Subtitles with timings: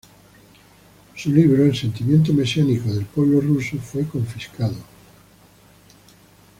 [1.15, 4.73] Su libro "El sentimiento mesiánico del pueblo ruso" fue confiscado.